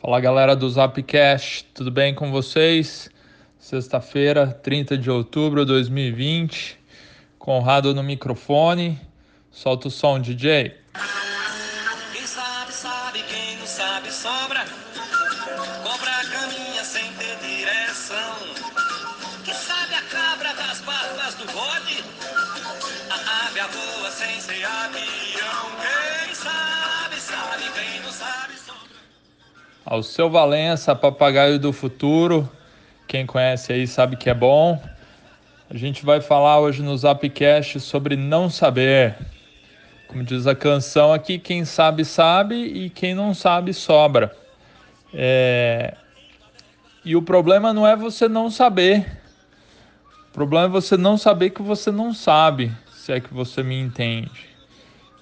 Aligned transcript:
Fala 0.00 0.20
galera 0.20 0.54
do 0.54 0.70
Zapcast, 0.70 1.64
tudo 1.74 1.90
bem 1.90 2.14
com 2.14 2.30
vocês? 2.30 3.10
Sexta-feira, 3.58 4.46
30 4.46 4.96
de 4.96 5.10
outubro 5.10 5.66
de 5.66 5.72
2020, 5.72 6.78
Conrado 7.36 7.92
no 7.92 8.04
microfone, 8.04 8.96
solta 9.50 9.88
o 9.88 9.90
som, 9.90 10.20
DJ. 10.20 10.76
Quem 12.12 12.24
sabe, 12.24 12.72
sabe, 12.72 13.24
quem 13.24 13.56
não 13.58 13.66
sabe. 13.66 14.08
Cobra 15.82 16.12
caminha 16.30 16.84
sem 16.84 17.12
ter 17.14 17.36
direção. 17.38 18.36
Sabe 19.52 19.94
a 19.96 20.02
cabra 20.02 20.54
das 20.54 20.80
patas 20.82 21.34
do 21.34 21.44
bode? 21.46 22.04
A 23.10 23.46
ave 23.46 23.60
voa 23.72 24.10
sem 24.12 24.40
ser 24.40 24.64
avião. 24.64 25.72
Quem 25.82 26.34
sabe, 26.36 27.20
sabe, 27.20 27.64
quem 27.74 28.00
não 28.00 28.12
sabe. 28.12 28.57
Ao 29.90 30.02
seu 30.02 30.28
Valença, 30.28 30.94
papagaio 30.94 31.58
do 31.58 31.72
futuro, 31.72 32.46
quem 33.06 33.24
conhece 33.24 33.72
aí 33.72 33.86
sabe 33.86 34.16
que 34.16 34.28
é 34.28 34.34
bom. 34.34 34.78
A 35.70 35.78
gente 35.78 36.04
vai 36.04 36.20
falar 36.20 36.60
hoje 36.60 36.82
no 36.82 36.94
Zapcast 36.94 37.80
sobre 37.80 38.14
não 38.14 38.50
saber. 38.50 39.16
Como 40.06 40.22
diz 40.22 40.46
a 40.46 40.54
canção 40.54 41.10
aqui, 41.10 41.38
quem 41.38 41.64
sabe, 41.64 42.04
sabe 42.04 42.54
e 42.54 42.90
quem 42.90 43.14
não 43.14 43.32
sabe, 43.32 43.72
sobra. 43.72 44.36
É... 45.14 45.96
E 47.02 47.16
o 47.16 47.22
problema 47.22 47.72
não 47.72 47.86
é 47.86 47.96
você 47.96 48.28
não 48.28 48.50
saber. 48.50 49.10
O 50.28 50.32
problema 50.34 50.66
é 50.66 50.68
você 50.68 50.98
não 50.98 51.16
saber 51.16 51.48
que 51.48 51.62
você 51.62 51.90
não 51.90 52.12
sabe, 52.12 52.70
se 52.92 53.10
é 53.10 53.20
que 53.20 53.32
você 53.32 53.62
me 53.62 53.80
entende. 53.80 54.50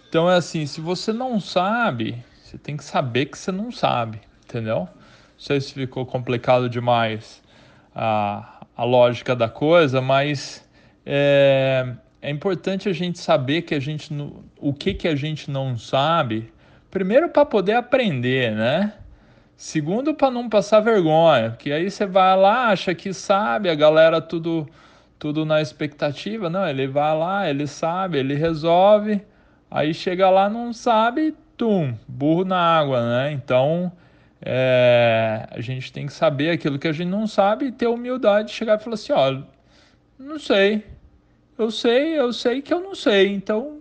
Então 0.08 0.28
é 0.28 0.34
assim, 0.34 0.66
se 0.66 0.80
você 0.80 1.12
não 1.12 1.38
sabe, 1.38 2.20
você 2.42 2.58
tem 2.58 2.76
que 2.76 2.82
saber 2.82 3.26
que 3.26 3.38
você 3.38 3.52
não 3.52 3.70
sabe, 3.70 4.20
entendeu? 4.56 4.80
Não 4.80 4.88
sei 5.36 5.60
se 5.60 5.74
ficou 5.74 6.06
complicado 6.06 6.68
demais 6.68 7.42
a, 7.94 8.60
a 8.74 8.84
lógica 8.84 9.36
da 9.36 9.48
coisa, 9.48 10.00
mas 10.00 10.66
é, 11.04 11.86
é 12.22 12.30
importante 12.30 12.88
a 12.88 12.92
gente 12.92 13.18
saber 13.18 13.62
que 13.62 13.74
a 13.74 13.80
gente 13.80 14.10
o 14.58 14.72
que 14.72 14.94
que 14.94 15.06
a 15.06 15.14
gente 15.14 15.50
não 15.50 15.76
sabe, 15.76 16.50
primeiro 16.90 17.28
para 17.28 17.44
poder 17.44 17.74
aprender, 17.74 18.52
né? 18.52 18.94
Segundo 19.56 20.14
para 20.14 20.30
não 20.30 20.48
passar 20.48 20.80
vergonha, 20.80 21.52
que 21.58 21.72
aí 21.72 21.90
você 21.90 22.06
vai 22.06 22.36
lá, 22.36 22.68
acha 22.68 22.94
que 22.94 23.12
sabe, 23.12 23.70
a 23.70 23.74
galera 23.74 24.20
tudo 24.20 24.66
tudo 25.18 25.46
na 25.46 25.62
expectativa, 25.62 26.50
não, 26.50 26.68
ele 26.68 26.86
vai 26.86 27.16
lá, 27.16 27.48
ele 27.48 27.66
sabe, 27.66 28.18
ele 28.18 28.34
resolve, 28.34 29.22
aí 29.70 29.94
chega 29.94 30.28
lá 30.28 30.50
não 30.50 30.74
sabe, 30.74 31.34
tum, 31.56 31.94
burro 32.06 32.44
na 32.44 32.58
água, 32.58 33.00
né? 33.00 33.32
Então, 33.32 33.90
é, 34.48 35.48
a 35.50 35.60
gente 35.60 35.92
tem 35.92 36.06
que 36.06 36.12
saber 36.12 36.50
aquilo 36.50 36.78
que 36.78 36.86
a 36.86 36.92
gente 36.92 37.08
não 37.08 37.26
sabe 37.26 37.66
e 37.66 37.72
ter 37.72 37.88
humildade 37.88 38.50
de 38.50 38.54
chegar 38.54 38.78
e 38.78 38.82
falar 38.82 38.94
assim, 38.94 39.12
ó, 39.12 39.42
não 40.16 40.38
sei, 40.38 40.86
eu 41.58 41.68
sei, 41.68 42.16
eu 42.16 42.32
sei 42.32 42.62
que 42.62 42.72
eu 42.72 42.80
não 42.80 42.94
sei. 42.94 43.34
Então, 43.34 43.80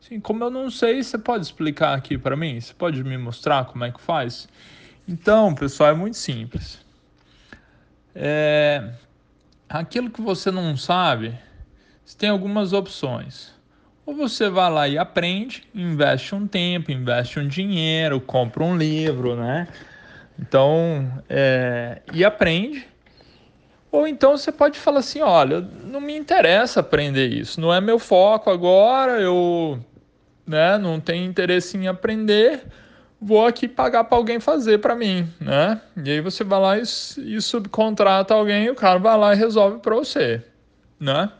assim, 0.00 0.20
como 0.20 0.44
eu 0.44 0.50
não 0.50 0.70
sei, 0.70 1.02
você 1.02 1.18
pode 1.18 1.44
explicar 1.44 1.94
aqui 1.94 2.16
para 2.16 2.36
mim? 2.36 2.60
Você 2.60 2.72
pode 2.72 3.02
me 3.02 3.18
mostrar 3.18 3.64
como 3.64 3.82
é 3.82 3.90
que 3.90 4.00
faz? 4.00 4.46
Então, 5.08 5.52
pessoal, 5.52 5.90
é 5.90 5.94
muito 5.94 6.16
simples. 6.16 6.78
É, 8.14 8.92
aquilo 9.68 10.10
que 10.10 10.20
você 10.20 10.48
não 10.48 10.76
sabe, 10.76 11.36
você 12.04 12.16
tem 12.16 12.28
algumas 12.28 12.72
opções. 12.72 13.52
Ou 14.06 14.14
você 14.14 14.48
vai 14.48 14.70
lá 14.70 14.86
e 14.86 14.96
aprende, 14.96 15.64
investe 15.74 16.36
um 16.36 16.46
tempo, 16.46 16.92
investe 16.92 17.40
um 17.40 17.48
dinheiro, 17.48 18.20
compra 18.20 18.62
um 18.62 18.76
livro, 18.76 19.34
né? 19.34 19.66
Então, 20.38 21.22
é, 21.28 22.02
e 22.12 22.24
aprende 22.24 22.86
ou 23.94 24.08
então 24.08 24.36
você 24.36 24.50
pode 24.50 24.76
falar 24.76 24.98
assim: 24.98 25.20
olha, 25.20 25.60
não 25.84 26.00
me 26.00 26.16
interessa 26.16 26.80
aprender 26.80 27.28
isso, 27.28 27.60
não 27.60 27.72
é 27.72 27.80
meu 27.80 27.96
foco 27.96 28.50
agora, 28.50 29.20
eu 29.20 29.78
né, 30.44 30.76
não 30.78 30.98
tenho 30.98 31.24
interesse 31.24 31.76
em 31.76 31.86
aprender, 31.86 32.64
vou 33.20 33.46
aqui 33.46 33.68
pagar 33.68 34.02
para 34.02 34.18
alguém 34.18 34.40
fazer 34.40 34.78
para 34.78 34.96
mim, 34.96 35.32
né? 35.40 35.80
E 36.04 36.10
aí 36.10 36.20
você 36.20 36.42
vai 36.42 36.60
lá 36.60 36.76
e, 36.76 36.82
e 36.82 37.40
subcontrata 37.40 38.34
alguém, 38.34 38.68
o 38.68 38.74
cara 38.74 38.98
vai 38.98 39.16
lá 39.16 39.32
e 39.32 39.36
resolve 39.36 39.78
para 39.78 39.94
você, 39.94 40.42
né? 40.98 41.30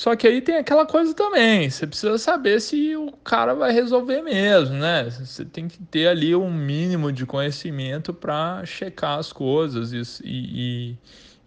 Só 0.00 0.16
que 0.16 0.26
aí 0.26 0.40
tem 0.40 0.56
aquela 0.56 0.86
coisa 0.86 1.12
também, 1.12 1.68
você 1.68 1.86
precisa 1.86 2.16
saber 2.16 2.58
se 2.62 2.96
o 2.96 3.12
cara 3.22 3.52
vai 3.52 3.70
resolver 3.70 4.22
mesmo, 4.22 4.76
né? 4.76 5.04
Você 5.10 5.44
tem 5.44 5.68
que 5.68 5.76
ter 5.76 6.08
ali 6.08 6.34
um 6.34 6.50
mínimo 6.50 7.12
de 7.12 7.26
conhecimento 7.26 8.14
para 8.14 8.64
checar 8.64 9.18
as 9.18 9.30
coisas 9.30 9.92
e, 10.24 10.24
e, 10.24 10.96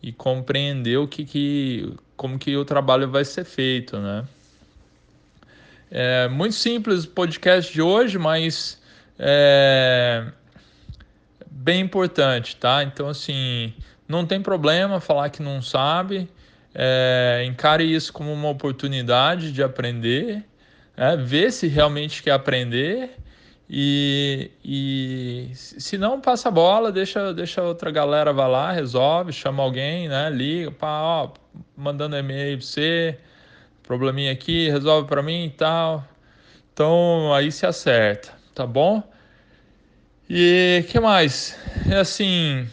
e 0.04 0.12
compreender 0.12 0.98
o 0.98 1.08
que, 1.08 1.26
que 1.26 1.96
como 2.16 2.38
que 2.38 2.56
o 2.56 2.64
trabalho 2.64 3.10
vai 3.10 3.26
ser 3.26 3.44
feito, 3.44 3.98
né? 3.98 4.24
É 5.90 6.28
muito 6.28 6.54
simples 6.54 7.06
o 7.06 7.10
podcast 7.10 7.74
de 7.74 7.82
hoje, 7.82 8.20
mas 8.20 8.80
é 9.18 10.28
bem 11.50 11.82
importante, 11.82 12.56
tá? 12.58 12.84
Então 12.84 13.10
assim, 13.10 13.74
não 14.08 14.28
tem 14.28 14.40
problema 14.40 15.00
falar 15.00 15.32
que 15.32 15.42
não 15.42 15.60
sabe, 15.60 16.30
é, 16.74 17.44
encare 17.46 17.84
isso 17.84 18.12
como 18.12 18.32
uma 18.32 18.50
oportunidade 18.50 19.52
de 19.52 19.62
aprender, 19.62 20.44
é, 20.98 21.16
ver 21.16 21.52
se 21.52 21.68
realmente 21.68 22.24
quer 22.24 22.32
aprender 22.32 23.18
e, 23.70 24.52
e 24.64 25.52
se 25.54 25.98
não, 25.98 26.20
passa 26.20 26.50
a 26.50 26.52
bola, 26.52 26.92
deixa, 26.92 27.34
deixa 27.34 27.62
outra 27.64 27.90
galera 27.90 28.34
vai 28.34 28.50
lá, 28.50 28.72
resolve, 28.72 29.32
chama 29.32 29.64
alguém, 29.64 30.08
né? 30.08 30.30
Liga, 30.30 30.72
pá, 30.72 31.02
ó, 31.02 31.32
mandando 31.76 32.18
e-mail 32.18 32.58
pra 32.58 32.66
você, 32.66 33.18
probleminha 33.82 34.32
aqui, 34.32 34.70
resolve 34.70 35.08
para 35.08 35.24
mim 35.24 35.46
e 35.46 35.50
tal. 35.50 36.08
Então 36.74 37.34
aí 37.34 37.52
se 37.52 37.66
acerta, 37.66 38.34
tá 38.54 38.68
bom? 38.68 39.02
E 40.30 40.86
que 40.90 41.00
mais? 41.00 41.58
É 41.90 41.98
assim, 41.98 42.68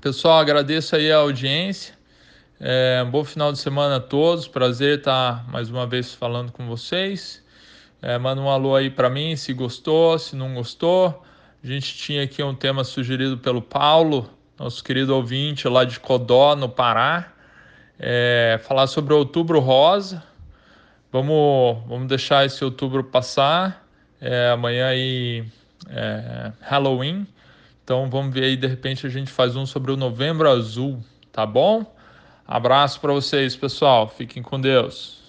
pessoal, 0.00 0.38
agradeço 0.40 0.96
aí 0.96 1.10
a 1.10 1.16
audiência. 1.16 1.93
É, 2.66 3.02
um 3.06 3.10
bom 3.10 3.22
final 3.22 3.52
de 3.52 3.58
semana 3.58 3.96
a 3.96 4.00
todos. 4.00 4.48
Prazer 4.48 4.96
estar 4.96 5.46
mais 5.50 5.68
uma 5.68 5.86
vez 5.86 6.14
falando 6.14 6.50
com 6.50 6.66
vocês. 6.66 7.44
É, 8.00 8.16
manda 8.16 8.40
um 8.40 8.48
alô 8.48 8.74
aí 8.74 8.88
para 8.88 9.10
mim 9.10 9.36
se 9.36 9.52
gostou, 9.52 10.18
se 10.18 10.34
não 10.34 10.54
gostou. 10.54 11.22
A 11.62 11.66
gente 11.66 11.94
tinha 11.94 12.22
aqui 12.22 12.42
um 12.42 12.54
tema 12.54 12.82
sugerido 12.82 13.36
pelo 13.36 13.60
Paulo, 13.60 14.30
nosso 14.58 14.82
querido 14.82 15.14
ouvinte 15.14 15.68
lá 15.68 15.84
de 15.84 16.00
Codó, 16.00 16.56
no 16.56 16.66
Pará. 16.66 17.34
É, 17.98 18.58
falar 18.66 18.86
sobre 18.86 19.12
o 19.12 19.18
outubro 19.18 19.60
rosa. 19.60 20.24
Vamos, 21.12 21.84
vamos 21.86 22.08
deixar 22.08 22.46
esse 22.46 22.64
outubro 22.64 23.04
passar. 23.04 23.86
É, 24.18 24.48
amanhã 24.48 24.86
aí 24.86 25.44
é 25.90 26.50
Halloween. 26.62 27.26
Então 27.84 28.08
vamos 28.08 28.32
ver 28.32 28.44
aí, 28.44 28.56
de 28.56 28.66
repente 28.66 29.06
a 29.06 29.10
gente 29.10 29.30
faz 29.30 29.54
um 29.54 29.66
sobre 29.66 29.92
o 29.92 29.98
novembro 29.98 30.48
azul, 30.48 31.04
tá 31.30 31.44
bom? 31.44 31.92
Abraço 32.46 33.00
para 33.00 33.12
vocês, 33.12 33.56
pessoal. 33.56 34.08
Fiquem 34.08 34.42
com 34.42 34.60
Deus. 34.60 35.23